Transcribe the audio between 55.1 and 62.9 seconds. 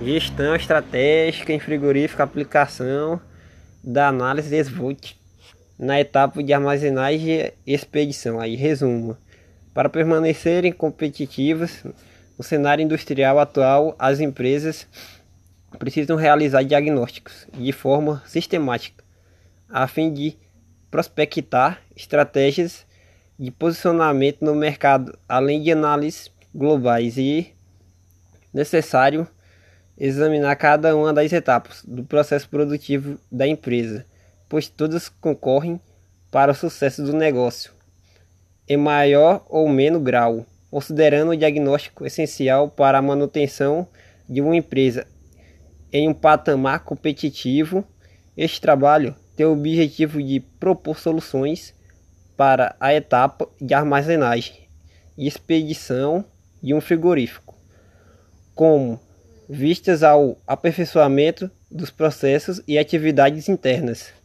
e expedição de um frigorífico, como vistas ao aperfeiçoamento dos processos e